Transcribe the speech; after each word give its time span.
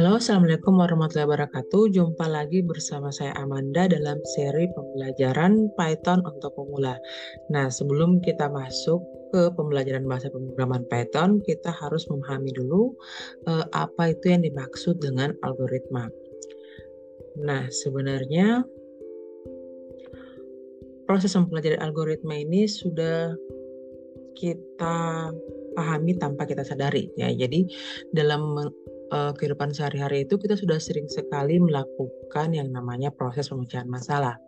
Halo, 0.00 0.16
Assalamualaikum 0.16 0.80
warahmatullahi 0.80 1.28
wabarakatuh. 1.28 1.92
Jumpa 1.92 2.24
lagi 2.24 2.64
bersama 2.64 3.12
saya 3.12 3.36
Amanda 3.36 3.84
dalam 3.84 4.16
seri 4.32 4.64
pembelajaran 4.72 5.68
Python 5.76 6.24
untuk 6.24 6.56
pemula. 6.56 6.96
Nah, 7.52 7.68
sebelum 7.68 8.24
kita 8.24 8.48
masuk 8.48 9.04
ke 9.28 9.52
pembelajaran 9.52 10.08
bahasa 10.08 10.32
pemrograman 10.32 10.88
Python, 10.88 11.44
kita 11.44 11.68
harus 11.68 12.08
memahami 12.08 12.48
dulu 12.48 12.96
eh, 13.44 13.68
apa 13.76 14.16
itu 14.16 14.32
yang 14.32 14.40
dimaksud 14.40 15.04
dengan 15.04 15.36
algoritma. 15.44 16.08
Nah, 17.36 17.68
sebenarnya 17.68 18.64
proses 21.04 21.36
mempelajari 21.36 21.76
algoritma 21.76 22.40
ini 22.40 22.64
sudah 22.64 23.36
kita 24.32 25.28
pahami 25.76 26.16
tanpa 26.16 26.48
kita 26.48 26.64
sadari 26.64 27.12
ya. 27.20 27.28
Jadi 27.28 27.68
dalam 28.16 28.56
uh, 29.10 29.32
kehidupan 29.36 29.74
sehari-hari 29.74 30.24
itu 30.24 30.38
kita 30.40 30.56
sudah 30.56 30.78
sering 30.78 31.06
sekali 31.10 31.58
melakukan 31.58 32.54
yang 32.54 32.70
namanya 32.70 33.10
proses 33.12 33.50
pemecahan 33.50 33.86
masalah. 33.86 34.38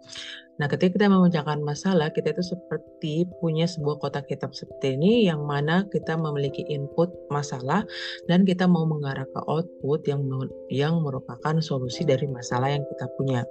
Nah, 0.60 0.68
ketika 0.68 0.94
kita 1.00 1.08
memecahkan 1.08 1.64
masalah, 1.64 2.12
kita 2.12 2.36
itu 2.36 2.44
seperti 2.44 3.26
punya 3.40 3.64
sebuah 3.64 3.98
kotak 3.98 4.28
kitab 4.28 4.52
seperti 4.52 4.94
ini 5.00 5.24
yang 5.26 5.42
mana 5.42 5.88
kita 5.88 6.14
memiliki 6.14 6.62
input 6.68 7.08
masalah 7.32 7.82
dan 8.28 8.44
kita 8.44 8.68
mau 8.68 8.84
mengarah 8.84 9.24
ke 9.26 9.40
output 9.48 10.04
yang 10.06 10.22
yang 10.68 11.00
merupakan 11.00 11.56
solusi 11.64 12.04
dari 12.04 12.28
masalah 12.28 12.68
yang 12.68 12.84
kita 12.84 13.06
punya. 13.16 13.42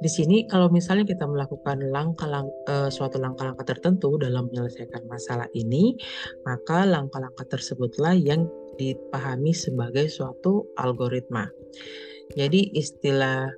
Di 0.00 0.08
sini 0.08 0.48
kalau 0.48 0.72
misalnya 0.72 1.04
kita 1.04 1.28
melakukan 1.28 1.92
langkah-langkah 1.92 2.56
uh, 2.72 2.88
suatu 2.88 3.20
langkah-langkah 3.20 3.68
tertentu 3.68 4.16
dalam 4.16 4.48
menyelesaikan 4.48 5.04
masalah 5.04 5.44
ini, 5.52 5.92
maka 6.48 6.88
langkah-langkah 6.88 7.44
tersebutlah 7.44 8.16
yang 8.16 8.48
dipahami 8.80 9.52
sebagai 9.52 10.08
suatu 10.08 10.64
algoritma. 10.80 11.44
Jadi 12.32 12.72
istilah 12.72 13.52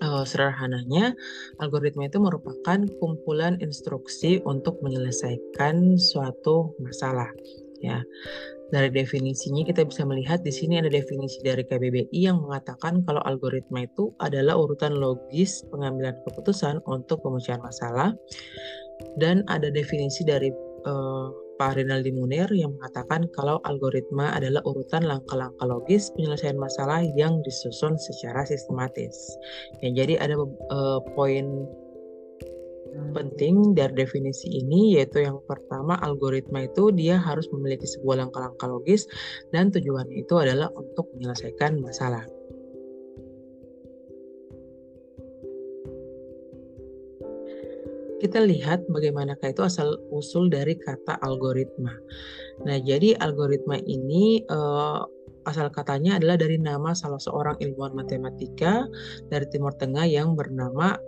uh, 0.00 0.24
sederhananya 0.24 1.12
algoritma 1.60 2.08
itu 2.08 2.18
merupakan 2.18 2.80
kumpulan 2.98 3.60
instruksi 3.60 4.40
untuk 4.48 4.80
menyelesaikan 4.80 6.00
suatu 6.00 6.72
masalah 6.80 7.28
ya. 7.84 8.00
Dari 8.70 8.86
definisinya 8.86 9.66
kita 9.66 9.82
bisa 9.82 10.06
melihat 10.06 10.46
di 10.46 10.54
sini 10.54 10.78
ada 10.78 10.86
definisi 10.86 11.42
dari 11.42 11.66
KBBI 11.66 12.14
yang 12.14 12.38
mengatakan 12.38 13.02
kalau 13.02 13.18
algoritma 13.26 13.82
itu 13.82 14.14
adalah 14.22 14.54
urutan 14.54 14.94
logis 14.94 15.66
pengambilan 15.74 16.14
keputusan 16.22 16.78
untuk 16.86 17.18
pemecahan 17.26 17.58
masalah 17.58 18.14
dan 19.18 19.42
ada 19.50 19.74
definisi 19.74 20.22
dari 20.22 20.54
uh, 20.86 21.49
Pak 21.60 21.76
Rinaldi 21.76 22.08
Munir 22.16 22.48
yang 22.56 22.72
mengatakan 22.80 23.28
kalau 23.36 23.60
algoritma 23.68 24.32
adalah 24.32 24.64
urutan 24.64 25.04
langkah-langkah 25.04 25.68
logis 25.68 26.08
penyelesaian 26.16 26.56
masalah 26.56 27.04
yang 27.04 27.44
disusun 27.44 28.00
secara 28.00 28.48
sistematis. 28.48 29.36
Ya, 29.84 29.92
jadi 29.92 30.24
ada 30.24 30.40
uh, 30.40 31.04
poin 31.12 31.68
penting 33.12 33.76
dari 33.76 33.92
definisi 33.92 34.48
ini 34.48 34.96
yaitu 34.96 35.20
yang 35.20 35.36
pertama 35.44 36.00
algoritma 36.00 36.64
itu 36.64 36.88
dia 36.96 37.20
harus 37.20 37.44
memiliki 37.52 37.84
sebuah 37.84 38.24
langkah-langkah 38.24 38.66
logis 38.66 39.04
dan 39.52 39.68
tujuannya 39.68 40.24
itu 40.24 40.34
adalah 40.40 40.72
untuk 40.72 41.12
menyelesaikan 41.12 41.76
masalah. 41.84 42.24
Kita 48.20 48.44
lihat 48.44 48.84
bagaimanakah 48.92 49.50
itu 49.50 49.64
asal 49.64 49.96
usul 50.12 50.52
dari 50.52 50.76
kata 50.76 51.16
algoritma. 51.24 51.96
Nah, 52.68 52.76
jadi 52.76 53.16
algoritma 53.16 53.80
ini 53.80 54.44
uh, 54.52 55.02
asal 55.48 55.72
katanya 55.72 56.20
adalah 56.20 56.36
dari 56.36 56.60
nama 56.60 56.92
salah 56.92 57.18
seorang 57.18 57.56
ilmuwan 57.64 57.96
matematika 57.96 58.84
dari 59.32 59.48
Timur 59.48 59.72
Tengah 59.80 60.04
yang 60.04 60.36
bernama 60.36 61.00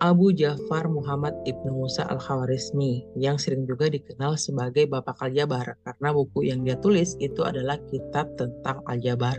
Abu 0.00 0.32
Ja'far 0.32 0.88
Muhammad 0.88 1.36
Ibnu 1.44 1.76
Musa 1.76 2.08
Al-Khawarizmi 2.08 3.20
yang 3.20 3.36
sering 3.36 3.68
juga 3.68 3.92
dikenal 3.92 4.40
sebagai 4.40 4.88
Bapak 4.88 5.20
Aljabar 5.20 5.76
karena 5.84 6.08
buku 6.16 6.48
yang 6.48 6.64
dia 6.64 6.80
tulis 6.80 7.20
itu 7.20 7.44
adalah 7.44 7.76
kitab 7.92 8.32
tentang 8.40 8.80
aljabar. 8.88 9.36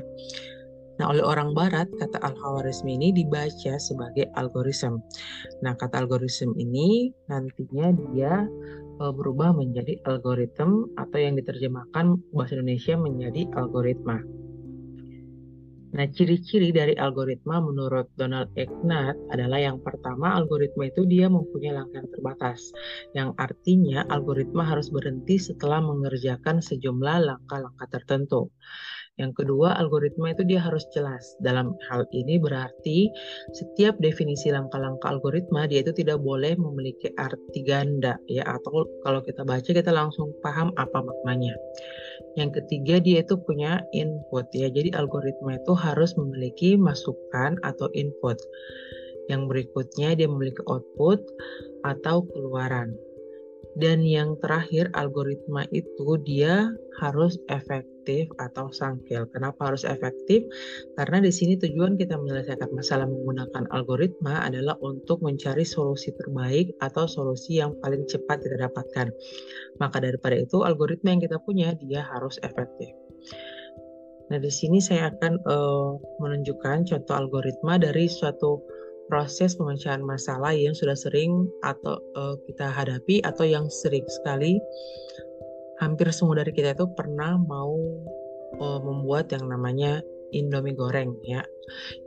Nah, 0.99 1.05
oleh 1.07 1.23
orang 1.23 1.55
barat, 1.55 1.87
kata 1.95 2.19
Al-Khawarizmi 2.19 2.99
ini 2.99 3.09
dibaca 3.15 3.79
sebagai 3.79 4.27
algoritma. 4.35 4.99
Nah, 5.63 5.73
kata 5.77 6.03
algoritma 6.03 6.51
ini 6.59 7.13
nantinya 7.31 7.95
dia 8.11 8.43
e, 8.99 9.03
berubah 9.09 9.55
menjadi 9.55 9.97
algoritma 10.03 10.91
atau 10.99 11.17
yang 11.19 11.39
diterjemahkan 11.39 12.19
bahasa 12.35 12.59
Indonesia 12.59 12.95
menjadi 12.99 13.47
algoritma. 13.55 14.19
Nah, 15.91 16.07
ciri-ciri 16.07 16.71
dari 16.71 16.95
algoritma 16.95 17.59
menurut 17.59 18.07
Donald 18.15 18.47
Ignat 18.55 19.19
adalah 19.27 19.59
yang 19.59 19.83
pertama, 19.83 20.39
algoritma 20.39 20.87
itu 20.87 21.03
dia 21.03 21.27
mempunyai 21.27 21.75
langkah 21.75 21.99
yang 21.99 22.11
terbatas. 22.15 22.59
Yang 23.11 23.29
artinya 23.35 23.99
algoritma 24.07 24.63
harus 24.63 24.87
berhenti 24.87 25.35
setelah 25.35 25.83
mengerjakan 25.83 26.63
sejumlah 26.63 27.27
langkah-langkah 27.27 27.87
tertentu. 27.91 28.47
Yang 29.19 29.43
kedua, 29.43 29.75
algoritma 29.75 30.31
itu 30.31 30.47
dia 30.47 30.63
harus 30.63 30.87
jelas. 30.95 31.35
Dalam 31.43 31.75
hal 31.91 32.07
ini 32.15 32.39
berarti 32.39 33.11
setiap 33.51 33.99
definisi 33.99 34.47
langkah-langkah 34.55 35.11
algoritma 35.11 35.67
dia 35.67 35.83
itu 35.83 35.91
tidak 35.91 36.23
boleh 36.23 36.55
memiliki 36.55 37.11
arti 37.19 37.59
ganda 37.67 38.15
ya 38.31 38.47
atau 38.47 38.87
kalau 39.03 39.19
kita 39.19 39.43
baca 39.43 39.67
kita 39.67 39.91
langsung 39.91 40.31
paham 40.39 40.71
apa 40.79 41.03
maknanya. 41.03 41.51
Yang 42.39 42.63
ketiga 42.63 43.03
dia 43.03 43.19
itu 43.19 43.35
punya 43.35 43.83
input 43.91 44.47
ya. 44.55 44.71
Jadi 44.71 44.95
algoritma 44.95 45.59
itu 45.59 45.75
harus 45.75 46.15
memiliki 46.15 46.79
masukan 46.79 47.59
atau 47.67 47.91
input. 47.91 48.39
Yang 49.27 49.41
berikutnya 49.51 50.15
dia 50.15 50.27
memiliki 50.31 50.63
output 50.71 51.19
atau 51.83 52.23
keluaran. 52.31 52.95
Dan 53.79 54.03
yang 54.03 54.35
terakhir 54.43 54.91
algoritma 54.91 55.63
itu 55.71 56.19
dia 56.27 56.67
harus 56.99 57.39
efektif 57.47 58.27
atau 58.35 58.67
sangkil. 58.67 59.23
Kenapa 59.31 59.71
harus 59.71 59.87
efektif? 59.87 60.43
Karena 60.99 61.23
di 61.23 61.31
sini 61.31 61.55
tujuan 61.55 61.95
kita 61.95 62.19
menyelesaikan 62.19 62.67
masalah 62.75 63.07
menggunakan 63.07 63.71
algoritma 63.71 64.43
adalah 64.43 64.75
untuk 64.83 65.23
mencari 65.23 65.63
solusi 65.63 66.11
terbaik 66.19 66.75
atau 66.83 67.07
solusi 67.07 67.63
yang 67.63 67.71
paling 67.79 68.03
cepat 68.11 68.43
kita 68.43 68.59
dapatkan. 68.67 69.07
Maka 69.79 69.97
daripada 70.03 70.35
itu 70.35 70.67
algoritma 70.67 71.15
yang 71.15 71.23
kita 71.23 71.39
punya 71.39 71.71
dia 71.79 72.03
harus 72.11 72.35
efektif. 72.43 72.91
Nah, 74.31 74.39
di 74.39 74.47
sini 74.47 74.79
saya 74.79 75.11
akan 75.11 75.43
uh, 75.43 75.99
menunjukkan 76.23 76.87
contoh 76.87 77.15
algoritma 77.19 77.75
dari 77.75 78.07
suatu 78.07 78.63
proses 79.11 79.59
pemecahan 79.59 79.99
masalah 79.99 80.55
yang 80.55 80.71
sudah 80.71 80.95
sering 80.95 81.51
atau 81.67 81.99
uh, 82.15 82.39
kita 82.47 82.71
hadapi 82.71 83.19
atau 83.27 83.43
yang 83.43 83.67
sering 83.67 84.07
sekali 84.07 84.55
hampir 85.83 86.07
semua 86.15 86.39
dari 86.39 86.55
kita 86.55 86.71
itu 86.71 86.87
pernah 86.95 87.35
mau 87.35 87.75
uh, 88.63 88.79
membuat 88.79 89.35
yang 89.35 89.51
namanya 89.51 89.99
Indomie 90.31 90.71
goreng 90.71 91.11
ya. 91.27 91.43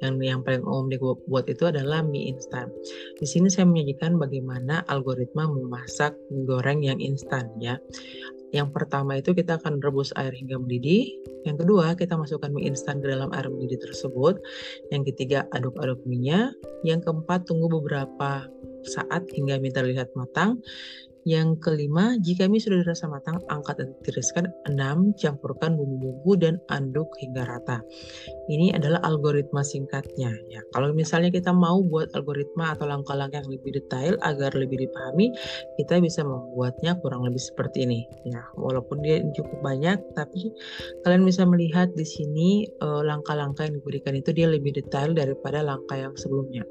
Yang 0.00 0.14
yang 0.24 0.40
paling 0.40 0.64
umum 0.64 0.88
dibuat 0.88 1.44
itu 1.44 1.68
adalah 1.68 2.00
mie 2.00 2.32
instan. 2.32 2.72
Di 3.20 3.28
sini 3.28 3.52
saya 3.52 3.68
menyajikan 3.68 4.16
bagaimana 4.16 4.80
algoritma 4.88 5.44
memasak 5.44 6.16
mie 6.32 6.48
goreng 6.48 6.80
yang 6.80 6.96
instan 7.04 7.52
ya. 7.60 7.76
Yang 8.54 8.70
pertama 8.70 9.18
itu 9.18 9.34
kita 9.34 9.58
akan 9.58 9.82
rebus 9.82 10.14
air 10.14 10.30
hingga 10.30 10.62
mendidih. 10.62 11.10
Yang 11.42 11.66
kedua, 11.66 11.98
kita 11.98 12.14
masukkan 12.14 12.54
mie 12.54 12.70
instan 12.70 13.02
ke 13.02 13.10
dalam 13.10 13.34
air 13.34 13.50
mendidih 13.50 13.82
tersebut. 13.82 14.38
Yang 14.94 15.10
ketiga, 15.10 15.50
aduk-aduk 15.50 16.06
mie-nya. 16.06 16.54
Yang 16.86 17.10
keempat, 17.10 17.50
tunggu 17.50 17.66
beberapa 17.66 18.46
saat 18.86 19.26
hingga 19.34 19.58
mie 19.58 19.74
terlihat 19.74 20.14
matang. 20.14 20.62
Yang 21.24 21.64
kelima, 21.64 22.20
jika 22.20 22.52
mie 22.52 22.60
sudah 22.60 22.84
dirasa 22.84 23.08
matang, 23.08 23.40
angkat 23.48 23.80
dan 23.80 23.96
tiriskan. 24.04 24.44
Enam, 24.68 25.16
campurkan 25.16 25.72
bumbu-bumbu 25.72 26.36
dan 26.36 26.60
aduk 26.68 27.08
hingga 27.16 27.48
rata. 27.48 27.80
Ini 28.52 28.76
adalah 28.76 29.00
algoritma 29.00 29.64
singkatnya. 29.64 30.36
Ya, 30.52 30.60
kalau 30.76 30.92
misalnya 30.92 31.32
kita 31.32 31.48
mau 31.56 31.80
buat 31.80 32.12
algoritma 32.12 32.76
atau 32.76 32.84
langkah-langkah 32.84 33.40
yang 33.40 33.48
lebih 33.48 33.72
detail 33.72 34.20
agar 34.20 34.52
lebih 34.52 34.84
dipahami, 34.84 35.32
kita 35.80 35.96
bisa 36.04 36.28
membuatnya 36.28 37.00
kurang 37.00 37.24
lebih 37.24 37.40
seperti 37.40 37.88
ini. 37.88 38.04
Ya, 38.28 38.44
walaupun 38.60 39.00
dia 39.00 39.24
cukup 39.32 39.64
banyak, 39.64 39.96
tapi 40.12 40.52
kalian 41.08 41.24
bisa 41.24 41.48
melihat 41.48 41.88
di 41.96 42.04
sini 42.04 42.68
eh, 42.68 43.02
langkah-langkah 43.02 43.64
yang 43.64 43.80
diberikan 43.80 44.12
itu 44.12 44.36
dia 44.36 44.44
lebih 44.52 44.76
detail 44.76 45.16
daripada 45.16 45.64
langkah 45.64 45.96
yang 45.96 46.12
sebelumnya. 46.20 46.68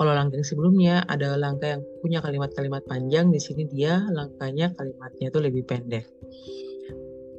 Kalau 0.00 0.16
langkah 0.16 0.40
yang 0.40 0.48
sebelumnya 0.48 1.04
ada 1.12 1.36
langkah 1.36 1.76
yang 1.76 1.84
punya 2.00 2.24
kalimat-kalimat 2.24 2.80
panjang, 2.88 3.28
di 3.28 3.36
sini 3.36 3.68
dia 3.68 4.00
langkahnya 4.08 4.72
kalimatnya 4.72 5.28
itu 5.28 5.38
lebih 5.44 5.68
pendek. 5.68 6.08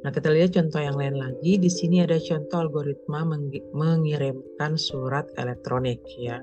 Nah, 0.02 0.10
kita 0.14 0.30
lihat 0.30 0.54
contoh 0.54 0.78
yang 0.78 0.94
lain 0.94 1.18
lagi. 1.18 1.58
Di 1.58 1.66
sini 1.66 2.06
ada 2.06 2.22
contoh 2.22 2.70
algoritma 2.70 3.26
mengirimkan 3.74 4.78
surat 4.78 5.26
elektronik 5.38 6.02
ya. 6.14 6.38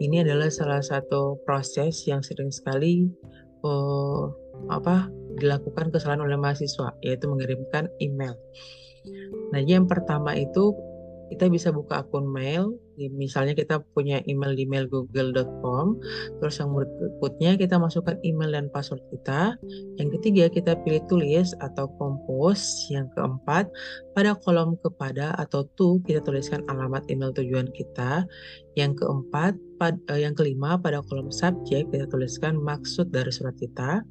Ini 0.00 0.24
adalah 0.24 0.48
salah 0.48 0.80
satu 0.80 1.40
proses 1.44 2.08
yang 2.08 2.24
sering 2.24 2.48
sekali 2.48 3.08
uh, 3.60 4.32
apa 4.68 5.12
dilakukan 5.40 5.92
kesalahan 5.92 6.24
oleh 6.24 6.40
mahasiswa, 6.40 6.96
yaitu 7.04 7.28
mengirimkan 7.28 7.88
email. 8.00 8.36
Nah, 9.52 9.60
yang 9.60 9.84
pertama 9.84 10.36
itu 10.36 10.76
kita 11.32 11.48
bisa 11.48 11.72
buka 11.72 12.04
akun 12.04 12.28
mail, 12.28 12.76
misalnya 13.08 13.56
kita 13.56 13.80
punya 13.96 14.20
email 14.28 14.52
di 14.52 14.68
mailgoogle.com, 14.68 15.96
terus 16.42 16.60
yang 16.60 16.76
berikutnya 16.76 17.56
kita 17.56 17.80
masukkan 17.80 18.20
email 18.20 18.52
dan 18.52 18.66
password 18.68 19.00
kita, 19.08 19.56
yang 19.96 20.12
ketiga 20.20 20.52
kita 20.52 20.76
pilih 20.84 21.00
tulis 21.08 21.56
atau 21.64 21.88
compose, 21.96 22.90
yang 22.92 23.08
keempat 23.16 23.72
pada 24.12 24.36
kolom 24.44 24.76
kepada 24.84 25.32
atau 25.40 25.64
to 25.78 26.02
kita 26.04 26.20
tuliskan 26.20 26.60
alamat 26.68 27.06
email 27.08 27.32
tujuan 27.32 27.72
kita, 27.72 28.28
yang 28.76 28.92
keempat, 28.92 29.56
pad, 29.80 29.96
eh, 30.12 30.28
yang 30.28 30.36
kelima 30.36 30.76
pada 30.76 31.00
kolom 31.08 31.32
subjek 31.32 31.88
kita 31.88 32.04
tuliskan 32.10 32.60
maksud 32.60 33.08
dari 33.08 33.32
surat 33.32 33.56
kita, 33.56 34.04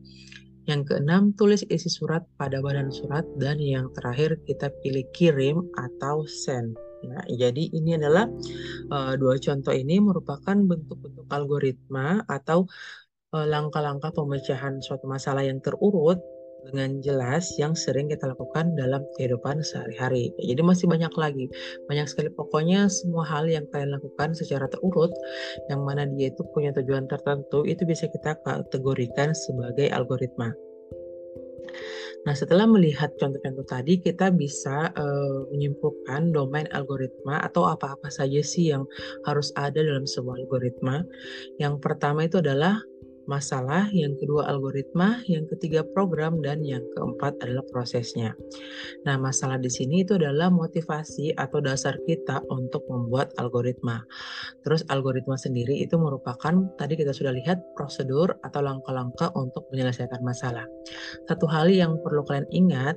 yang 0.69 0.85
keenam, 0.85 1.33
tulis 1.33 1.65
isi 1.73 1.89
surat 1.89 2.21
pada 2.37 2.61
badan 2.61 2.93
surat. 2.93 3.25
Dan 3.41 3.57
yang 3.57 3.89
terakhir, 3.97 4.37
kita 4.45 4.69
pilih 4.85 5.01
kirim 5.17 5.65
atau 5.73 6.29
send. 6.29 6.77
Ya, 6.99 7.47
jadi 7.47 7.63
ini 7.71 7.95
adalah 7.95 8.27
uh, 8.91 9.13
dua 9.15 9.39
contoh 9.39 9.71
ini 9.71 10.03
merupakan 10.03 10.55
bentuk-bentuk 10.55 11.27
algoritma 11.31 12.27
atau 12.27 12.67
eh, 13.31 13.47
langkah-langkah 13.47 14.11
uh, 14.11 14.15
pemecahan 14.15 14.83
suatu 14.83 15.07
masalah 15.07 15.47
yang 15.47 15.63
terurut 15.63 16.19
dengan 16.67 16.99
jelas 16.99 17.55
yang 17.55 17.71
sering 17.71 18.11
kita 18.11 18.27
lakukan 18.27 18.75
dalam 18.75 19.07
kehidupan 19.15 19.63
sehari-hari. 19.63 20.35
Jadi 20.43 20.59
masih 20.59 20.91
banyak 20.91 21.13
lagi, 21.15 21.45
banyak 21.87 22.07
sekali 22.11 22.29
pokoknya 22.35 22.91
semua 22.91 23.23
hal 23.23 23.47
yang 23.47 23.63
kalian 23.71 23.95
lakukan 23.95 24.35
secara 24.35 24.67
terurut, 24.67 25.11
yang 25.71 25.87
mana 25.87 26.03
dia 26.03 26.31
itu 26.31 26.43
punya 26.51 26.75
tujuan 26.75 27.07
tertentu, 27.07 27.63
itu 27.63 27.87
bisa 27.87 28.11
kita 28.11 28.35
kategorikan 28.43 29.31
sebagai 29.31 29.87
algoritma. 29.87 30.51
Nah, 32.27 32.35
setelah 32.35 32.67
melihat 32.67 33.15
contoh-contoh 33.15 33.63
tadi, 33.63 33.95
kita 33.99 34.27
bisa 34.35 34.91
uh, 34.91 35.47
menyimpulkan 35.55 36.35
domain 36.35 36.67
algoritma 36.75 37.39
atau 37.39 37.71
apa-apa 37.71 38.11
saja 38.11 38.43
sih 38.43 38.75
yang 38.75 38.83
harus 39.23 39.55
ada 39.55 39.79
dalam 39.79 40.03
sebuah 40.03 40.43
algoritma. 40.43 41.07
Yang 41.61 41.79
pertama 41.79 42.27
itu 42.27 42.43
adalah 42.43 42.83
masalah, 43.25 43.89
yang 43.91 44.15
kedua 44.15 44.47
algoritma, 44.47 45.19
yang 45.27 45.49
ketiga 45.49 45.83
program, 45.83 46.39
dan 46.39 46.61
yang 46.63 46.85
keempat 46.95 47.35
adalah 47.43 47.65
prosesnya. 47.73 48.37
Nah, 49.03 49.19
masalah 49.19 49.59
di 49.59 49.67
sini 49.67 50.05
itu 50.07 50.15
adalah 50.15 50.47
motivasi 50.53 51.35
atau 51.35 51.59
dasar 51.59 51.99
kita 52.07 52.39
untuk 52.47 52.85
membuat 52.87 53.35
algoritma. 53.35 54.05
Terus 54.63 54.85
algoritma 54.87 55.35
sendiri 55.35 55.75
itu 55.81 55.99
merupakan 55.99 56.53
tadi 56.79 56.93
kita 56.95 57.11
sudah 57.11 57.33
lihat 57.35 57.59
prosedur 57.75 58.37
atau 58.45 58.61
langkah-langkah 58.63 59.33
untuk 59.35 59.67
menyelesaikan 59.73 60.21
masalah. 60.23 60.63
Satu 61.27 61.45
hal 61.49 61.67
yang 61.73 61.99
perlu 61.99 62.23
kalian 62.23 62.47
ingat, 62.53 62.95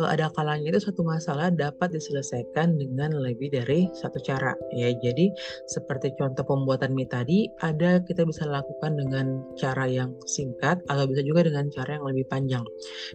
eh, 0.00 0.08
ada 0.08 0.32
kalanya 0.34 0.72
itu 0.74 0.80
satu 0.82 1.06
masalah 1.06 1.52
dapat 1.52 1.94
diselesaikan 1.94 2.80
dengan 2.80 3.14
lebih 3.14 3.52
dari 3.52 3.86
satu 3.94 4.18
cara. 4.24 4.56
Ya, 4.74 4.90
jadi 4.96 5.30
seperti 5.70 6.14
contoh 6.16 6.42
pembuatan 6.42 6.96
mie 6.96 7.06
tadi, 7.06 7.46
ada 7.60 8.00
kita 8.02 8.24
bisa 8.24 8.46
lakukan 8.46 8.96
dengan 8.96 9.42
cara 9.58 9.69
cara 9.70 9.86
yang 9.86 10.10
singkat 10.26 10.82
atau 10.90 11.06
bisa 11.06 11.22
juga 11.22 11.46
dengan 11.46 11.70
cara 11.70 11.96
yang 11.96 12.04
lebih 12.10 12.26
panjang. 12.26 12.66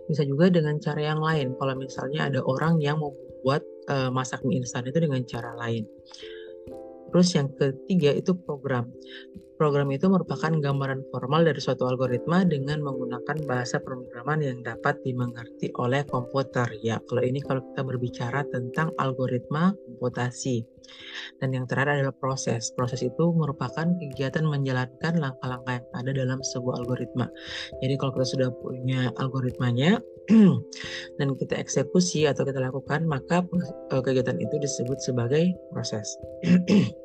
Bisa 0.07 0.23
juga 0.23 0.47
dengan 0.47 0.79
cara 0.79 1.03
yang 1.03 1.19
lain. 1.19 1.51
Kalau 1.59 1.75
misalnya 1.75 2.31
ada 2.31 2.39
orang 2.39 2.79
yang 2.79 3.03
membuat 3.03 3.67
uh, 3.91 4.07
masak 4.07 4.39
mie 4.47 4.63
instan 4.63 4.87
itu 4.87 5.03
dengan 5.03 5.19
cara 5.27 5.51
lain. 5.59 5.83
Terus 7.11 7.27
yang 7.35 7.51
ketiga 7.59 8.15
itu 8.15 8.31
program. 8.35 8.87
Program 9.55 9.87
itu 9.87 10.11
merupakan 10.11 10.51
gambaran 10.51 11.07
formal 11.15 11.47
dari 11.47 11.63
suatu 11.63 11.87
algoritma 11.87 12.43
dengan 12.43 12.83
menggunakan 12.83 13.47
bahasa 13.47 13.79
pemrograman 13.79 14.43
yang 14.43 14.59
dapat 14.59 14.99
dimengerti 15.07 15.71
oleh 15.79 16.03
komputer. 16.03 16.67
Ya, 16.83 16.99
kalau 17.07 17.23
ini 17.23 17.39
kalau 17.39 17.63
kita 17.71 17.87
berbicara 17.87 18.43
tentang 18.51 18.91
algoritma 18.99 19.71
komputasi. 19.87 20.67
Dan 21.41 21.55
yang 21.55 21.65
terakhir 21.65 21.97
adalah 21.97 22.15
proses. 22.15 22.69
Proses 22.75 23.01
itu 23.01 23.33
merupakan 23.33 23.85
kegiatan 23.97 24.45
menjalankan 24.45 25.17
langkah-langkah 25.17 25.81
yang 25.81 25.87
ada 25.97 26.11
dalam 26.13 26.39
sebuah 26.45 26.85
algoritma. 26.85 27.31
Jadi 27.81 27.93
kalau 27.97 28.11
kita 28.13 28.27
sudah 28.27 28.49
punya 28.53 29.09
algoritmanya 29.17 29.97
dan 31.17 31.27
kita 31.37 31.57
eksekusi 31.57 32.29
atau 32.29 32.45
kita 32.45 32.61
lakukan, 32.61 33.05
maka 33.05 33.45
eh, 33.93 34.01
kegiatan 34.03 34.37
itu 34.37 34.55
disebut 34.61 34.99
sebagai 35.01 35.53
proses. 35.73 36.05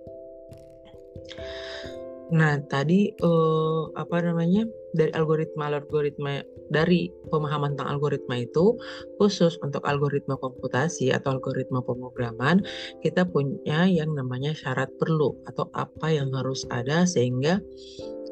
Nah, 2.30 2.62
tadi 2.70 3.10
uh, 3.22 3.90
apa 3.98 4.22
namanya? 4.22 4.66
dari 4.90 5.10
algoritma 5.14 5.70
algoritma 5.70 6.42
dari 6.70 7.10
pemahaman 7.30 7.74
tentang 7.74 7.98
algoritma 7.98 8.42
itu 8.42 8.74
khusus 9.22 9.54
untuk 9.62 9.86
algoritma 9.86 10.34
komputasi 10.38 11.14
atau 11.14 11.38
algoritma 11.38 11.78
pemrograman 11.82 12.62
kita 13.02 13.26
punya 13.26 13.86
yang 13.86 14.14
namanya 14.18 14.50
syarat 14.54 14.90
perlu 14.98 15.34
atau 15.46 15.70
apa 15.78 16.10
yang 16.10 16.34
harus 16.34 16.66
ada 16.74 17.06
sehingga 17.06 17.62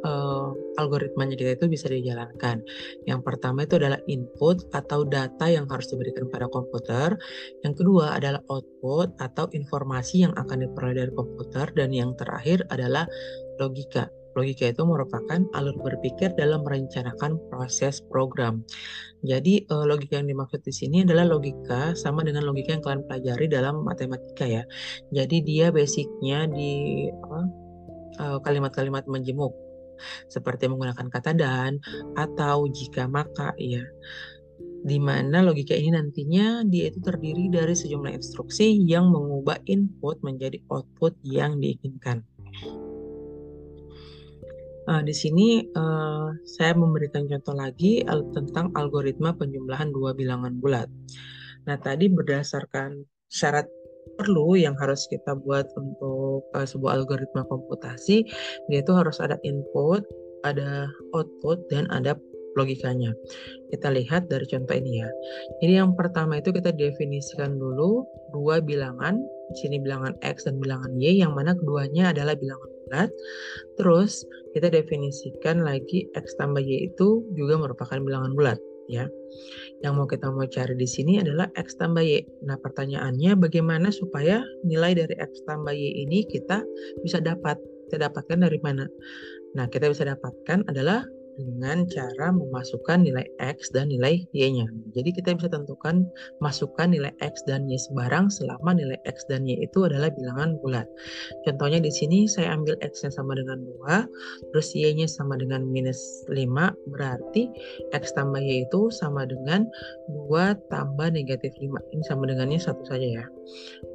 uh, 0.04 0.50
algoritmanya 0.78 1.34
kita 1.34 1.58
itu 1.58 1.66
bisa 1.66 1.86
dijalankan. 1.90 2.62
Yang 3.08 3.20
pertama 3.24 3.64
itu 3.66 3.78
adalah 3.80 3.98
input 4.06 4.68
atau 4.70 5.02
data 5.06 5.46
yang 5.50 5.66
harus 5.66 5.90
diberikan 5.90 6.30
pada 6.30 6.46
komputer. 6.50 7.18
Yang 7.66 7.84
kedua 7.84 8.14
adalah 8.14 8.42
output 8.50 9.16
atau 9.18 9.50
informasi 9.50 10.28
yang 10.28 10.34
akan 10.36 10.68
diperoleh 10.68 10.96
dari 11.06 11.12
komputer 11.14 11.66
dan 11.74 11.90
yang 11.90 12.14
terakhir 12.14 12.62
adalah 12.70 13.08
logika. 13.58 14.06
Logika 14.38 14.70
itu 14.70 14.86
merupakan 14.86 15.40
alur 15.58 15.74
berpikir 15.82 16.30
dalam 16.38 16.62
merencanakan 16.62 17.42
proses 17.50 17.98
program. 18.06 18.62
Jadi 19.26 19.66
uh, 19.66 19.82
logika 19.82 20.22
yang 20.22 20.30
dimaksud 20.30 20.62
di 20.62 20.70
sini 20.70 21.02
adalah 21.02 21.26
logika 21.26 21.98
sama 21.98 22.22
dengan 22.22 22.46
logika 22.46 22.70
yang 22.78 22.84
kalian 22.86 23.02
pelajari 23.10 23.50
dalam 23.50 23.82
matematika 23.82 24.46
ya. 24.46 24.62
Jadi 25.10 25.42
dia 25.42 25.74
basicnya 25.74 26.46
di 26.46 27.10
uh, 27.10 28.38
kalimat-kalimat 28.46 29.10
menjemuk 29.10 29.67
seperti 30.30 30.70
menggunakan 30.70 31.08
kata 31.08 31.34
dan 31.34 31.82
atau 32.14 32.66
jika 32.70 33.06
maka 33.06 33.52
ya 33.58 33.84
di 34.78 34.98
mana 35.02 35.42
logika 35.42 35.74
ini 35.74 35.90
nantinya 35.90 36.62
dia 36.62 36.90
itu 36.90 37.02
terdiri 37.02 37.50
dari 37.50 37.74
sejumlah 37.74 38.14
instruksi 38.14 38.78
yang 38.86 39.10
mengubah 39.10 39.58
input 39.66 40.22
menjadi 40.22 40.62
output 40.70 41.18
yang 41.26 41.58
diinginkan. 41.58 42.22
Uh, 44.88 45.04
di 45.04 45.12
sini 45.12 45.68
uh, 45.76 46.32
saya 46.48 46.72
memberikan 46.72 47.28
contoh 47.28 47.52
lagi 47.52 48.00
tentang 48.32 48.72
algoritma 48.72 49.36
penjumlahan 49.36 49.92
dua 49.92 50.16
bilangan 50.16 50.56
bulat. 50.56 50.88
Nah, 51.68 51.76
tadi 51.76 52.08
berdasarkan 52.08 53.04
syarat 53.28 53.68
perlu 54.16 54.56
yang 54.56 54.74
harus 54.80 55.04
kita 55.10 55.36
buat 55.44 55.68
untuk 55.76 56.46
uh, 56.56 56.66
sebuah 56.66 57.02
algoritma 57.02 57.44
komputasi, 57.46 58.24
dia 58.70 58.78
itu 58.80 58.92
harus 58.94 59.20
ada 59.20 59.36
input, 59.44 60.06
ada 60.46 60.88
output, 61.12 61.60
dan 61.68 61.84
ada 61.92 62.16
logikanya. 62.56 63.14
Kita 63.70 63.92
lihat 63.92 64.26
dari 64.32 64.46
contoh 64.48 64.74
ini 64.74 65.04
ya. 65.04 65.08
Jadi 65.62 65.72
yang 65.78 65.92
pertama 65.94 66.40
itu 66.40 66.50
kita 66.50 66.74
definisikan 66.74 67.60
dulu 67.60 68.02
dua 68.34 68.58
bilangan, 68.58 69.20
di 69.52 69.56
sini 69.60 69.76
bilangan 69.78 70.18
X 70.24 70.48
dan 70.48 70.58
bilangan 70.58 70.96
Y, 70.98 71.22
yang 71.22 71.36
mana 71.36 71.54
keduanya 71.54 72.10
adalah 72.10 72.34
bilangan 72.34 72.70
bulat. 72.88 73.10
Terus 73.76 74.24
kita 74.56 74.72
definisikan 74.72 75.62
lagi 75.62 76.08
X 76.16 76.34
tambah 76.40 76.64
Y 76.64 76.90
itu 76.90 77.22
juga 77.36 77.60
merupakan 77.60 78.00
bilangan 78.00 78.32
bulat 78.34 78.58
ya. 78.88 79.06
Yang 79.84 79.92
mau 79.94 80.06
kita 80.08 80.32
mau 80.32 80.48
cari 80.48 80.74
di 80.74 80.88
sini 80.88 81.20
adalah 81.22 81.46
X 81.54 81.78
tambah 81.78 82.02
Y. 82.02 82.24
Nah 82.48 82.56
pertanyaannya 82.58 83.38
bagaimana 83.38 83.92
supaya 83.92 84.42
nilai 84.64 84.96
dari 84.96 85.14
X 85.14 85.44
tambah 85.46 85.70
Y 85.70 86.08
ini 86.08 86.26
kita 86.26 86.64
bisa 87.04 87.22
dapat? 87.22 87.60
Kita 87.86 88.08
dapatkan 88.08 88.44
dari 88.44 88.58
mana? 88.60 88.84
Nah 89.56 89.68
kita 89.70 89.88
bisa 89.88 90.04
dapatkan 90.04 90.66
adalah 90.68 91.04
dengan 91.38 91.86
cara 91.86 92.34
memasukkan 92.34 93.06
nilai 93.06 93.24
X 93.38 93.70
dan 93.70 93.94
nilai 93.94 94.26
Y-nya. 94.34 94.66
Jadi 94.98 95.14
kita 95.14 95.38
bisa 95.38 95.46
tentukan 95.46 96.02
masukkan 96.42 96.90
nilai 96.90 97.14
X 97.22 97.46
dan 97.46 97.70
Y 97.70 97.78
sebarang 97.78 98.26
selama 98.26 98.74
nilai 98.74 98.98
X 99.06 99.22
dan 99.30 99.46
Y 99.46 99.62
itu 99.62 99.86
adalah 99.86 100.10
bilangan 100.10 100.58
bulat. 100.58 100.90
Contohnya 101.46 101.78
di 101.78 101.94
sini 101.94 102.26
saya 102.26 102.58
ambil 102.58 102.74
X-nya 102.82 103.14
sama 103.14 103.38
dengan 103.38 103.62
2, 103.86 104.50
terus 104.50 104.74
Y-nya 104.74 105.06
sama 105.06 105.38
dengan 105.38 105.62
minus 105.62 106.26
5, 106.26 106.74
berarti 106.90 107.46
X 107.94 108.10
tambah 108.18 108.42
Y 108.42 108.66
itu 108.66 108.90
sama 108.90 109.22
dengan 109.24 109.62
2 110.26 110.58
tambah 110.68 111.08
negatif 111.14 111.54
5. 111.62 111.94
Ini 111.94 112.02
sama 112.02 112.26
dengannya 112.26 112.58
satu 112.58 112.82
saja 112.82 113.22
ya. 113.22 113.24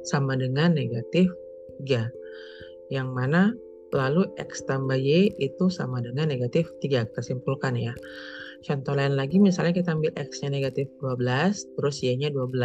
Sama 0.08 0.40
dengan 0.40 0.72
negatif 0.72 1.28
3. 1.84 2.08
Yang 2.88 3.08
mana 3.12 3.52
lalu 3.96 4.26
X 4.36 4.66
tambah 4.66 4.98
Y 4.98 5.34
itu 5.38 5.70
sama 5.70 6.02
dengan 6.02 6.30
negatif 6.30 6.68
3. 6.82 7.08
Kita 7.10 7.22
simpulkan 7.22 7.78
ya. 7.78 7.94
Contoh 8.64 8.96
lain 8.96 9.12
lagi, 9.20 9.36
misalnya 9.36 9.76
kita 9.76 9.92
ambil 9.92 10.08
X-nya 10.16 10.48
negatif 10.48 10.88
12, 11.04 11.20
terus 11.76 12.00
Y-nya 12.00 12.32
12. 12.32 12.56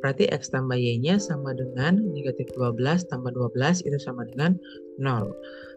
Berarti 0.00 0.24
X 0.32 0.48
tambah 0.48 0.72
Y-nya 0.72 1.20
sama 1.20 1.52
dengan 1.52 2.00
negatif 2.16 2.48
12 2.56 3.12
tambah 3.12 3.28
12 3.36 3.84
itu 3.84 3.98
sama 4.00 4.24
dengan 4.24 4.56
0. 4.96 5.28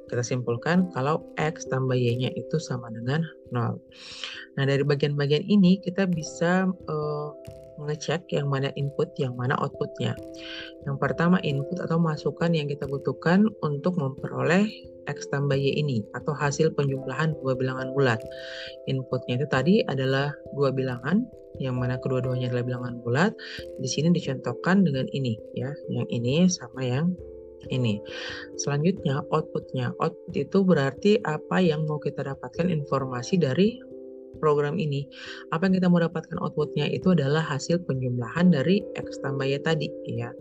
Kita 0.08 0.24
simpulkan 0.24 0.88
kalau 0.96 1.20
X 1.36 1.68
tambah 1.68 2.00
Y-nya 2.00 2.32
itu 2.32 2.56
sama 2.64 2.88
dengan 2.96 3.28
0. 3.52 3.76
Nah, 4.56 4.64
dari 4.64 4.88
bagian-bagian 4.88 5.44
ini 5.52 5.84
kita 5.84 6.08
bisa 6.08 6.72
uh, 6.88 7.30
mengecek 7.80 8.28
yang 8.32 8.48
mana 8.48 8.72
input, 8.80 9.12
yang 9.20 9.36
mana 9.36 9.56
outputnya. 9.60 10.16
Yang 10.88 10.98
pertama 11.00 11.38
input 11.44 11.78
atau 11.82 12.00
masukan 12.00 12.52
yang 12.56 12.68
kita 12.72 12.88
butuhkan 12.88 13.48
untuk 13.64 14.00
memperoleh 14.00 14.68
X 15.06 15.30
tambah 15.30 15.58
Y 15.58 15.78
ini 15.78 16.02
atau 16.18 16.34
hasil 16.34 16.74
penjumlahan 16.74 17.38
dua 17.44 17.54
bilangan 17.54 17.94
bulat. 17.94 18.20
Inputnya 18.90 19.38
itu 19.38 19.48
tadi 19.50 19.74
adalah 19.86 20.34
dua 20.58 20.74
bilangan 20.74 21.22
yang 21.60 21.80
mana 21.80 21.96
kedua-duanya 22.00 22.52
adalah 22.52 22.66
bilangan 22.68 22.96
bulat. 23.04 23.32
Di 23.80 23.88
sini 23.88 24.12
dicontohkan 24.12 24.84
dengan 24.84 25.08
ini 25.16 25.40
ya, 25.56 25.72
yang 25.88 26.08
ini 26.12 26.52
sama 26.52 26.84
yang 26.84 27.16
ini. 27.72 28.02
Selanjutnya 28.60 29.24
outputnya. 29.32 29.96
Output 29.98 30.34
itu 30.36 30.58
berarti 30.62 31.12
apa 31.24 31.62
yang 31.64 31.88
mau 31.90 31.98
kita 31.98 32.22
dapatkan 32.22 32.70
informasi 32.70 33.40
dari 33.42 33.80
program 34.38 34.78
ini. 34.78 35.08
Apa 35.56 35.68
yang 35.68 35.80
kita 35.80 35.88
mau 35.88 36.02
dapatkan 36.04 36.38
outputnya 36.42 36.88
itu 36.92 37.16
adalah 37.16 37.42
hasil 37.44 37.84
penjumlahan 37.88 38.52
dari 38.52 38.84
X 39.00 39.20
tambah 39.24 39.46
Y 39.48 39.60
tadi 39.64 39.88
ya. 40.08 40.32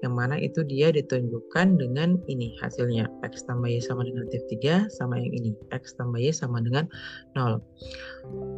Yang 0.00 0.14
mana 0.14 0.36
itu 0.40 0.60
dia 0.66 0.90
ditunjukkan 0.90 1.78
dengan 1.78 2.18
ini 2.28 2.56
hasilnya. 2.60 3.08
X 3.26 3.44
tambah 3.44 3.68
Y 3.68 3.80
sama 3.84 4.04
dengan 4.08 4.24
negatif 4.26 4.42
3 4.60 4.88
sama 4.92 5.20
yang 5.20 5.32
ini. 5.32 5.50
X 5.72 5.94
tambah 5.96 6.18
Y 6.18 6.32
sama 6.32 6.60
dengan 6.64 6.88
0. 7.36 7.60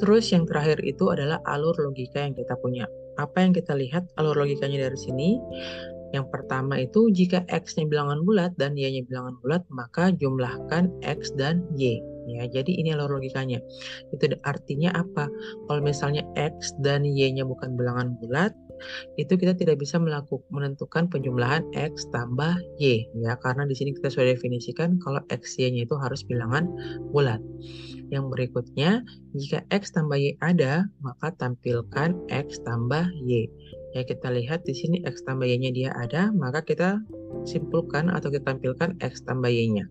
Terus 0.03 0.31
yang 0.31 0.45
terakhir 0.47 0.83
itu 0.83 1.11
adalah 1.11 1.41
alur 1.49 1.75
logika 1.79 2.23
yang 2.23 2.35
kita 2.35 2.55
punya. 2.61 2.87
Apa 3.15 3.47
yang 3.47 3.55
kita 3.55 3.79
lihat 3.79 4.11
alur 4.19 4.35
logikanya 4.35 4.91
dari 4.91 4.99
sini? 4.99 5.39
Yang 6.15 6.31
pertama 6.31 6.79
itu 6.79 7.11
jika 7.11 7.43
X-nya 7.51 7.91
bilangan 7.91 8.23
bulat 8.23 8.55
dan 8.55 8.79
Y-nya 8.79 9.03
bilangan 9.03 9.35
bulat, 9.43 9.67
maka 9.67 10.15
jumlahkan 10.15 10.95
X 11.03 11.35
dan 11.35 11.67
Y. 11.75 11.99
Ya, 12.25 12.49
jadi 12.49 12.73
ini 12.73 12.97
alur 12.97 13.21
logikanya. 13.21 13.61
Itu 14.13 14.25
artinya 14.45 14.97
apa? 14.97 15.29
Kalau 15.69 15.81
misalnya 15.85 16.25
X 16.35 16.73
dan 16.81 17.05
Y-nya 17.05 17.45
bukan 17.45 17.77
bilangan 17.77 18.17
bulat, 18.21 18.53
itu 19.17 19.35
kita 19.39 19.55
tidak 19.55 19.81
bisa 19.81 19.97
melakukan 19.97 20.45
menentukan 20.51 21.07
penjumlahan 21.09 21.63
X 21.73 22.11
tambah 22.11 22.59
Y 22.79 23.07
ya 23.23 23.39
karena 23.41 23.65
di 23.65 23.75
sini 23.75 23.95
kita 23.95 24.11
sudah 24.11 24.35
definisikan 24.35 24.99
kalau 25.01 25.23
X 25.31 25.57
Y-nya 25.59 25.87
itu 25.87 25.95
harus 25.99 26.27
bilangan 26.27 26.69
bulat. 27.15 27.41
Yang 28.13 28.25
berikutnya, 28.31 29.01
jika 29.35 29.65
X 29.73 29.95
tambah 29.97 30.21
Y 30.21 30.37
ada, 30.45 30.87
maka 31.01 31.33
tampilkan 31.41 32.15
X 32.29 32.61
tambah 32.63 33.09
Y. 33.25 33.49
Ya, 33.97 34.03
kita 34.03 34.29
lihat 34.35 34.67
di 34.67 34.75
sini 34.75 35.01
X 35.07 35.23
tambah 35.25 35.47
Y-nya 35.47 35.71
dia 35.71 35.91
ada, 35.95 36.35
maka 36.35 36.61
kita 36.67 37.01
simpulkan 37.49 38.11
atau 38.11 38.29
kita 38.29 38.55
tampilkan 38.55 38.99
X 39.01 39.25
tambah 39.25 39.49
Y-nya. 39.49 39.89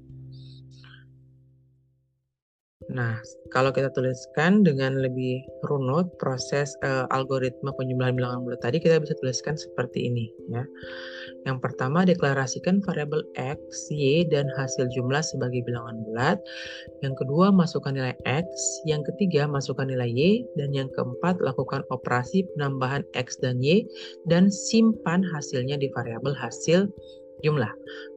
Nah, 2.93 3.17
kalau 3.49 3.73
kita 3.73 3.89
tuliskan 3.89 4.61
dengan 4.61 5.01
lebih 5.01 5.41
runut 5.65 6.13
proses 6.21 6.77
uh, 6.85 7.09
algoritma 7.09 7.73
penjumlahan 7.73 8.13
bilangan 8.13 8.45
bulat 8.45 8.61
tadi, 8.61 8.77
kita 8.77 9.01
bisa 9.01 9.17
tuliskan 9.17 9.57
seperti 9.57 10.05
ini 10.13 10.29
ya. 10.53 10.61
Yang 11.43 11.59
pertama, 11.59 12.05
deklarasikan 12.07 12.79
variabel 12.85 13.25
X, 13.35 13.59
Y, 13.91 14.29
dan 14.29 14.47
hasil 14.55 14.87
jumlah 14.93 15.19
sebagai 15.19 15.65
bilangan 15.65 16.05
bulat. 16.07 16.37
Yang 17.01 17.25
kedua, 17.25 17.51
masukkan 17.51 17.91
nilai 17.97 18.15
X. 18.23 18.45
Yang 18.87 19.11
ketiga, 19.11 19.49
masukkan 19.49 19.89
nilai 19.89 20.07
Y. 20.13 20.45
Dan 20.55 20.71
yang 20.71 20.87
keempat, 20.95 21.43
lakukan 21.43 21.83
operasi 21.91 22.47
penambahan 22.55 23.03
X 23.17 23.41
dan 23.43 23.59
Y, 23.59 23.83
dan 24.29 24.47
simpan 24.47 25.19
hasilnya 25.19 25.75
di 25.75 25.91
variabel 25.91 26.31
hasil 26.37 26.87
jumlah. 27.43 27.67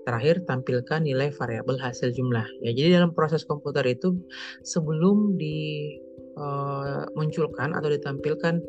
Terakhir 0.06 0.46
tampilkan 0.46 1.02
nilai 1.02 1.34
variabel 1.34 1.82
hasil 1.82 2.14
jumlah. 2.14 2.46
Ya, 2.62 2.70
jadi 2.72 3.02
dalam 3.02 3.10
proses 3.12 3.44
komputer 3.44 3.84
itu 3.90 4.14
sebelum 4.62 5.36
dimunculkan 5.36 7.74
uh, 7.74 7.78
atau 7.82 7.90
ditampilkan 7.90 8.62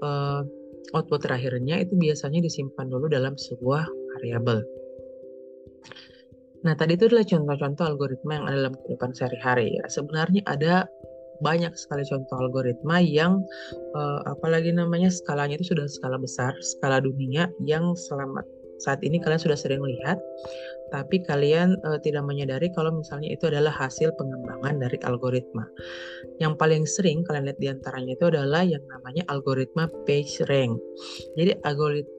uh, 0.00 0.40
output 0.96 1.20
terakhirnya 1.22 1.78
itu 1.84 1.94
biasanya 1.94 2.40
disimpan 2.40 2.88
dulu 2.88 3.12
dalam 3.12 3.36
sebuah 3.36 3.84
variabel. 4.16 4.64
Nah, 6.60 6.76
tadi 6.76 6.92
itu 6.92 7.08
adalah 7.08 7.24
contoh-contoh 7.24 7.84
algoritma 7.88 8.32
yang 8.36 8.46
ada 8.48 8.56
dalam 8.68 8.74
kehidupan 8.84 9.16
sehari-hari 9.16 9.80
ya. 9.80 9.84
Sebenarnya 9.88 10.44
ada 10.44 10.84
banyak 11.40 11.72
sekali 11.72 12.04
contoh 12.04 12.36
algoritma 12.36 13.00
yang 13.00 13.40
uh, 13.96 14.20
apalagi 14.28 14.68
namanya 14.68 15.08
skalanya 15.08 15.56
itu 15.56 15.72
sudah 15.72 15.88
skala 15.88 16.20
besar, 16.20 16.52
skala 16.60 17.00
dunia 17.00 17.48
yang 17.64 17.96
selamat 17.96 18.44
saat 18.80 19.04
ini 19.04 19.20
kalian 19.20 19.38
sudah 19.40 19.58
sering 19.60 19.84
lihat 19.84 20.16
tapi 20.90 21.22
kalian 21.24 21.78
uh, 21.86 21.98
tidak 22.02 22.26
menyadari 22.26 22.68
kalau 22.74 22.94
misalnya 22.94 23.32
itu 23.32 23.46
adalah 23.48 23.72
hasil 23.72 24.12
pengembangan 24.18 24.82
dari 24.82 24.98
algoritma. 25.06 25.64
Yang 26.42 26.54
paling 26.58 26.84
sering 26.84 27.22
kalian 27.24 27.50
lihat 27.50 27.58
di 27.62 27.68
antaranya 27.70 28.12
itu 28.18 28.26
adalah 28.28 28.62
yang 28.66 28.82
namanya 28.90 29.22
algoritma 29.30 29.86
PageRank. 30.04 30.76
Jadi 31.38 31.52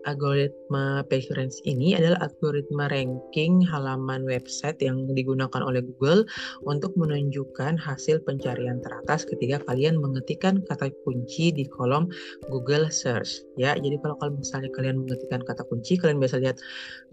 algoritma 0.08 1.04
PageRank 1.06 1.54
ini 1.68 1.94
adalah 2.00 2.26
algoritma 2.26 2.88
ranking 2.90 3.62
halaman 3.68 4.24
website 4.26 4.80
yang 4.80 5.06
digunakan 5.12 5.62
oleh 5.62 5.84
Google 5.84 6.24
untuk 6.64 6.96
menunjukkan 6.96 7.76
hasil 7.78 8.24
pencarian 8.24 8.80
teratas 8.80 9.28
ketika 9.28 9.60
kalian 9.68 10.00
mengetikkan 10.00 10.64
kata 10.66 10.90
kunci 11.04 11.52
di 11.52 11.68
kolom 11.68 12.08
Google 12.48 12.88
Search. 12.90 13.44
Ya, 13.60 13.76
jadi 13.76 14.00
kalau 14.00 14.16
kalian 14.18 14.40
misalnya 14.40 14.70
kalian 14.74 15.04
mengetikkan 15.04 15.42
kata 15.44 15.68
kunci, 15.68 16.00
kalian 16.00 16.18
bisa 16.24 16.40
lihat 16.40 16.58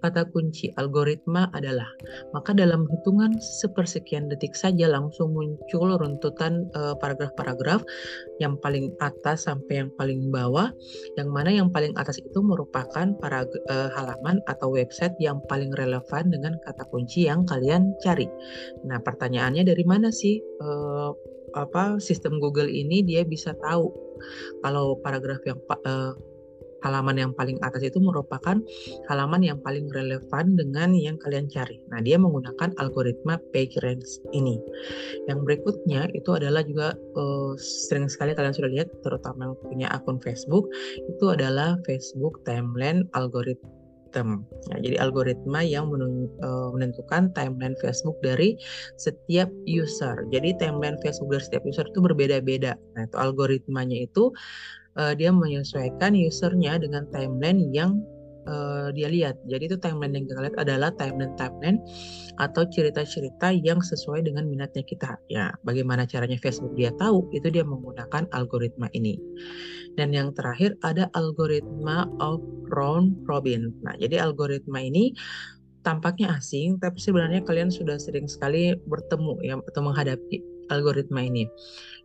kata 0.00 0.30
kunci 0.30 0.70
algoritma 0.78 1.47
adalah 1.54 1.88
maka 2.32 2.52
dalam 2.52 2.88
hitungan 2.88 3.36
sepersekian 3.38 4.28
detik 4.28 4.56
saja 4.56 4.88
langsung 4.90 5.32
muncul 5.32 5.96
runtutan 5.96 6.68
eh, 6.74 6.94
paragraf-paragraf 6.98 7.84
yang 8.38 8.58
paling 8.60 8.92
atas 9.00 9.46
sampai 9.46 9.84
yang 9.86 9.90
paling 9.96 10.28
bawah 10.28 10.70
yang 11.16 11.28
mana 11.30 11.50
yang 11.50 11.68
paling 11.70 11.94
atas 11.98 12.18
itu 12.22 12.40
merupakan 12.42 13.06
para 13.18 13.44
uh, 13.70 13.88
halaman 13.94 14.38
atau 14.46 14.70
website 14.72 15.14
yang 15.18 15.42
paling 15.46 15.70
relevan 15.74 16.30
dengan 16.30 16.56
kata 16.64 16.84
kunci 16.88 17.26
yang 17.26 17.44
kalian 17.44 17.94
cari. 18.02 18.26
Nah, 18.86 18.98
pertanyaannya 19.02 19.66
dari 19.66 19.84
mana 19.84 20.08
sih 20.14 20.40
uh, 20.62 21.10
apa 21.56 21.96
sistem 21.98 22.38
Google 22.38 22.68
ini 22.68 23.00
dia 23.02 23.24
bisa 23.24 23.56
tahu 23.58 23.88
kalau 24.60 24.98
paragraf 25.00 25.40
yang 25.48 25.58
uh, 25.86 26.12
halaman 26.82 27.16
yang 27.18 27.32
paling 27.34 27.58
atas 27.64 27.82
itu 27.82 27.98
merupakan 27.98 28.58
halaman 29.10 29.42
yang 29.42 29.58
paling 29.62 29.90
relevan 29.90 30.54
dengan 30.54 30.94
yang 30.94 31.18
kalian 31.18 31.50
cari. 31.50 31.82
Nah, 31.90 31.98
dia 32.02 32.16
menggunakan 32.20 32.74
algoritma 32.78 33.40
PageRank 33.50 34.02
ini. 34.30 34.60
Yang 35.26 35.38
berikutnya 35.44 36.10
itu 36.14 36.30
adalah 36.34 36.62
juga 36.62 36.94
uh, 37.18 37.52
sering 37.58 38.06
sekali 38.06 38.34
kalian 38.34 38.54
sudah 38.54 38.70
lihat, 38.70 38.88
terutama 39.02 39.50
yang 39.50 39.56
punya 39.64 39.88
akun 39.90 40.22
Facebook, 40.22 40.70
itu 40.98 41.24
adalah 41.34 41.78
Facebook 41.86 42.42
Timeline 42.46 43.06
Algorithm. 43.16 43.68
Nah, 44.72 44.78
jadi 44.80 44.96
algoritma 45.04 45.60
yang 45.60 45.92
eh, 45.92 46.68
menentukan 46.72 47.28
timeline 47.36 47.76
Facebook 47.76 48.16
dari 48.24 48.56
setiap 48.96 49.52
user. 49.68 50.24
Jadi 50.32 50.56
timeline 50.56 50.96
Facebook 51.04 51.36
dari 51.36 51.44
setiap 51.44 51.62
user 51.68 51.84
itu 51.84 52.00
berbeda-beda. 52.00 52.72
Nah, 52.96 53.04
itu 53.04 53.16
algoritmanya 53.20 54.08
itu 54.08 54.32
uh, 54.98 55.14
dia 55.14 55.30
menyesuaikan 55.30 56.18
usernya 56.18 56.76
dengan 56.82 57.06
timeline 57.14 57.70
yang 57.70 58.02
uh, 58.48 58.88
dia 58.90 59.08
lihat. 59.08 59.38
Jadi 59.46 59.70
itu 59.70 59.76
timeline 59.78 60.18
yang 60.18 60.26
kita 60.26 60.40
lihat 60.42 60.56
adalah 60.58 60.90
timeline-timeline 60.96 61.78
atau 62.42 62.66
cerita-cerita 62.66 63.54
yang 63.54 63.78
sesuai 63.78 64.26
dengan 64.26 64.48
minatnya 64.48 64.82
kita. 64.82 65.14
Ya, 65.30 65.54
bagaimana 65.62 66.08
caranya 66.08 66.40
Facebook 66.40 66.74
dia 66.74 66.90
tahu? 66.96 67.28
Itu 67.30 67.52
dia 67.52 67.62
menggunakan 67.62 68.26
algoritma 68.32 68.90
ini. 68.96 69.20
Dan 69.94 70.14
yang 70.14 70.34
terakhir 70.34 70.74
ada 70.82 71.10
algoritma 71.14 72.08
of 72.18 72.42
round 72.74 73.18
robin. 73.26 73.74
Nah, 73.84 73.94
jadi 73.98 74.22
algoritma 74.22 74.82
ini 74.82 75.14
tampaknya 75.82 76.36
asing, 76.36 76.76
tapi 76.82 77.00
sebenarnya 77.00 77.40
kalian 77.46 77.72
sudah 77.72 77.96
sering 77.96 78.28
sekali 78.28 78.76
bertemu 78.86 79.34
ya 79.40 79.54
atau 79.56 79.80
menghadapi 79.80 80.57
algoritma 80.68 81.24
ini. 81.24 81.48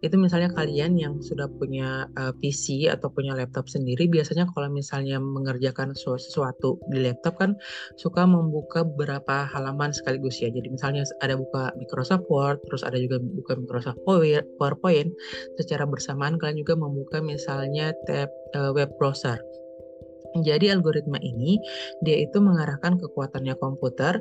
Itu 0.03 0.19
misalnya 0.19 0.51
kalian 0.51 0.99
yang 0.99 1.23
sudah 1.23 1.47
punya 1.47 2.11
uh, 2.19 2.29
eh, 2.29 2.33
PC 2.35 2.91
atau 2.91 3.07
punya 3.07 3.31
laptop 3.31 3.71
sendiri, 3.71 4.11
biasanya 4.11 4.51
kalau 4.51 4.67
misalnya 4.67 5.15
mengerjakan 5.23 5.95
sesuatu 5.95 6.75
di 6.91 6.99
laptop 6.99 7.39
kan 7.39 7.55
suka 7.95 8.27
membuka 8.27 8.83
beberapa 8.83 9.47
halaman 9.47 9.95
sekaligus 9.95 10.43
ya. 10.43 10.51
Jadi 10.51 10.67
misalnya 10.75 11.07
ada 11.23 11.39
buka 11.39 11.71
Microsoft 11.79 12.27
Word, 12.27 12.59
terus 12.67 12.83
ada 12.83 12.99
juga 12.99 13.23
buka 13.23 13.55
Microsoft 13.55 14.03
PowerPoint. 14.03 15.15
Secara 15.55 15.87
bersamaan 15.87 16.35
kalian 16.35 16.59
juga 16.59 16.75
membuka 16.75 17.23
misalnya 17.23 17.95
tab 18.03 18.27
uh, 18.59 18.75
web 18.75 18.91
browser. 18.99 19.39
Jadi 20.41 20.73
algoritma 20.73 21.21
ini 21.21 21.61
dia 22.01 22.25
itu 22.25 22.41
mengarahkan 22.41 22.97
kekuatannya 22.97 23.53
komputer, 23.61 24.17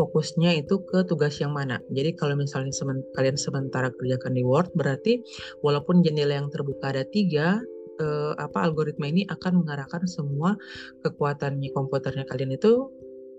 fokusnya 0.00 0.56
itu 0.64 0.80
ke 0.88 1.04
tugas 1.04 1.36
yang 1.36 1.52
mana. 1.52 1.76
Jadi 1.92 2.16
kalau 2.16 2.32
misalnya 2.38 2.72
semen, 2.72 3.04
kalian 3.12 3.36
sementara 3.36 3.92
kerjakan 3.92 4.32
di 4.32 4.42
Word, 4.46 4.72
berarti 4.72 5.20
walaupun 5.60 6.00
jendela 6.00 6.40
yang 6.40 6.48
terbuka 6.48 6.96
ada 6.96 7.04
tiga, 7.12 7.60
eh, 8.00 8.32
apa 8.40 8.64
algoritma 8.64 9.12
ini 9.12 9.28
akan 9.28 9.64
mengarahkan 9.64 10.08
semua 10.08 10.56
kekuatannya 11.04 11.68
komputernya 11.76 12.24
kalian 12.24 12.56
itu 12.56 12.88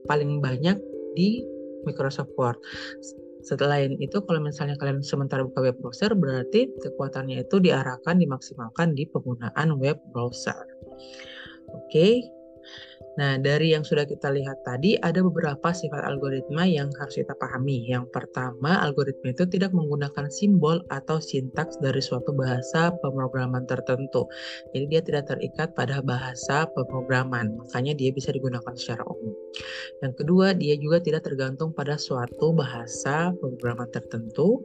paling 0.06 0.38
banyak 0.42 0.78
di 1.18 1.42
Microsoft 1.90 2.38
Word. 2.38 2.62
Setelah 3.42 3.82
itu 3.82 4.22
kalau 4.22 4.38
misalnya 4.38 4.78
kalian 4.78 5.02
sementara 5.02 5.42
buka 5.42 5.66
web 5.66 5.76
browser 5.82 6.14
berarti 6.14 6.70
kekuatannya 6.78 7.42
itu 7.42 7.58
diarahkan 7.58 8.22
dimaksimalkan 8.22 8.94
di 8.94 9.10
penggunaan 9.10 9.82
web 9.82 9.98
browser. 10.14 10.62
Oke. 11.76 12.32
Nah, 13.20 13.36
dari 13.36 13.76
yang 13.76 13.84
sudah 13.84 14.08
kita 14.08 14.32
lihat 14.32 14.64
tadi, 14.64 14.96
ada 14.96 15.20
beberapa 15.20 15.76
sifat 15.76 16.00
algoritma 16.08 16.64
yang 16.64 16.88
harus 16.96 17.20
kita 17.20 17.36
pahami. 17.36 17.84
Yang 17.84 18.08
pertama, 18.08 18.80
algoritma 18.80 19.36
itu 19.36 19.44
tidak 19.52 19.76
menggunakan 19.76 20.32
simbol 20.32 20.80
atau 20.88 21.20
sintaks 21.20 21.76
dari 21.84 22.00
suatu 22.00 22.32
bahasa 22.32 22.96
pemrograman 23.04 23.68
tertentu. 23.68 24.32
Jadi, 24.72 24.86
dia 24.88 25.02
tidak 25.04 25.28
terikat 25.28 25.76
pada 25.76 26.00
bahasa 26.00 26.64
pemrograman, 26.72 27.60
makanya 27.60 27.92
dia 28.00 28.16
bisa 28.16 28.32
digunakan 28.32 28.72
secara 28.80 29.04
umum. 29.04 29.36
Yang 30.02 30.14
kedua, 30.24 30.54
dia 30.58 30.76
juga 30.80 30.98
tidak 31.04 31.28
tergantung 31.28 31.76
pada 31.76 31.96
suatu 32.00 32.56
bahasa 32.56 33.36
pemrograman 33.38 33.90
tertentu. 33.92 34.64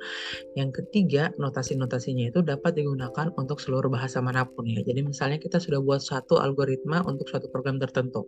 Yang 0.54 0.82
ketiga, 0.82 1.34
notasi-notasinya 1.36 2.30
itu 2.32 2.40
dapat 2.40 2.78
digunakan 2.78 3.30
untuk 3.36 3.58
seluruh 3.60 3.90
bahasa 3.92 4.22
mana 4.22 4.46
pun 4.46 4.64
ya. 4.66 4.80
Jadi, 4.82 5.04
misalnya 5.04 5.38
kita 5.42 5.60
sudah 5.60 5.82
buat 5.82 6.00
satu 6.00 6.38
algoritma 6.40 7.02
untuk 7.04 7.28
suatu 7.28 7.50
program 7.50 7.76
tertentu. 7.82 8.26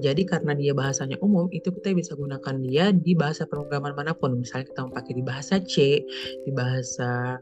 Jadi 0.00 0.22
karena 0.26 0.56
dia 0.56 0.72
bahasanya 0.72 1.16
umum, 1.20 1.46
itu 1.50 1.70
kita 1.70 1.94
bisa 1.94 2.12
gunakan 2.14 2.54
dia 2.64 2.90
di 2.94 3.12
bahasa 3.14 3.46
pemrograman 3.46 3.94
mana 3.94 4.12
pun. 4.16 4.38
Misalnya 4.38 4.70
kita 4.70 4.80
mau 4.86 4.92
pakai 4.94 5.12
di 5.16 5.24
bahasa 5.24 5.54
C, 5.62 6.02
di 6.46 6.50
bahasa 6.52 7.38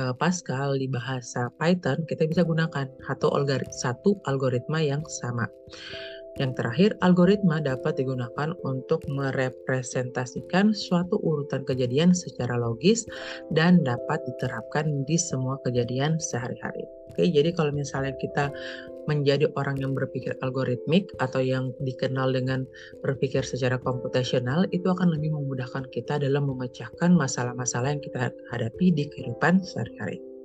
uh, 0.00 0.14
Pascal, 0.16 0.78
di 0.78 0.88
bahasa 0.88 1.48
Python, 1.56 2.04
kita 2.06 2.28
bisa 2.28 2.42
gunakan 2.44 2.86
satu 3.06 3.26
algoritma, 3.32 3.74
satu 3.74 4.10
algoritma 4.28 4.78
yang 4.80 5.02
sama. 5.22 5.48
Yang 6.36 6.52
terakhir, 6.60 6.90
algoritma 7.00 7.64
dapat 7.64 7.96
digunakan 7.96 8.52
untuk 8.60 9.00
merepresentasikan 9.08 10.76
suatu 10.76 11.16
urutan 11.24 11.64
kejadian 11.64 12.12
secara 12.12 12.60
logis 12.60 13.08
dan 13.56 13.80
dapat 13.80 14.20
diterapkan 14.28 15.08
di 15.08 15.16
semua 15.16 15.56
kejadian 15.64 16.20
sehari-hari. 16.20 16.84
Oke, 17.08 17.32
jadi 17.32 17.48
kalau 17.56 17.72
misalnya 17.72 18.12
kita 18.20 18.52
menjadi 19.08 19.48
orang 19.56 19.80
yang 19.80 19.96
berpikir 19.96 20.36
algoritmik 20.44 21.08
atau 21.22 21.40
yang 21.40 21.72
dikenal 21.80 22.34
dengan 22.34 22.68
berpikir 23.00 23.40
secara 23.40 23.80
komputasional 23.80 24.68
itu 24.74 24.92
akan 24.92 25.16
lebih 25.16 25.32
memudahkan 25.32 25.88
kita 25.88 26.20
dalam 26.20 26.44
memecahkan 26.52 27.16
masalah-masalah 27.16 27.96
yang 27.96 28.02
kita 28.04 28.28
hadapi 28.52 28.92
di 28.92 29.08
kehidupan 29.08 29.64
sehari-hari. 29.64 30.35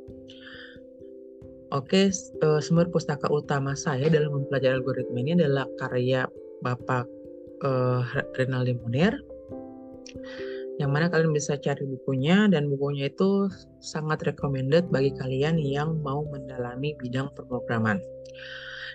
Oke, 1.72 2.12
uh, 2.44 2.60
sumber 2.60 2.92
pustaka 2.92 3.32
utama 3.32 3.80
saya 3.80 4.12
dalam 4.12 4.44
mempelajari 4.44 4.76
algoritma 4.84 5.24
ini 5.24 5.40
adalah 5.40 5.64
karya 5.80 6.28
Bapak 6.60 7.08
uh, 7.64 8.04
Renaldi 8.36 8.76
Munir 8.76 9.16
yang 10.84 10.92
mana 10.92 11.08
kalian 11.08 11.32
bisa 11.32 11.56
cari 11.62 11.86
bukunya 11.86 12.50
dan 12.50 12.68
bukunya 12.68 13.08
itu 13.08 13.48
sangat 13.80 14.26
recommended 14.26 14.90
bagi 14.90 15.14
kalian 15.14 15.62
yang 15.62 16.02
mau 16.02 16.26
mendalami 16.26 16.98
bidang 16.98 17.30
pemrograman. 17.38 18.02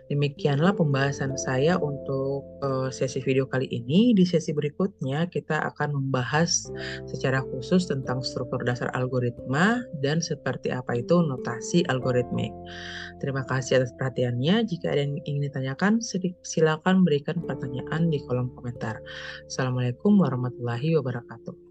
Demikianlah 0.08 0.76
pembahasan 0.76 1.34
saya 1.36 1.76
untuk 1.80 2.46
uh, 2.62 2.88
sesi 2.92 3.20
video 3.24 3.48
kali 3.48 3.66
ini. 3.70 4.12
Di 4.16 4.24
sesi 4.24 4.52
berikutnya 4.52 5.26
kita 5.28 5.66
akan 5.74 5.96
membahas 5.96 6.68
secara 7.08 7.42
khusus 7.52 7.88
tentang 7.88 8.20
struktur 8.20 8.62
dasar 8.62 8.92
algoritma 8.94 9.82
dan 10.00 10.22
seperti 10.22 10.72
apa 10.72 11.00
itu 11.00 11.20
notasi 11.20 11.82
algoritmik. 11.88 12.52
Terima 13.18 13.42
kasih 13.48 13.82
atas 13.82 13.92
perhatiannya. 13.96 14.68
Jika 14.68 14.92
ada 14.92 15.02
yang 15.04 15.18
ingin 15.24 15.48
ditanyakan, 15.48 16.04
silakan 16.44 17.02
berikan 17.02 17.40
pertanyaan 17.44 18.12
di 18.12 18.20
kolom 18.24 18.52
komentar. 18.54 19.00
Assalamualaikum 19.48 20.20
warahmatullahi 20.20 20.96
wabarakatuh. 21.00 21.65